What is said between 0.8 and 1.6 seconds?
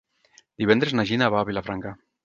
na Gina va a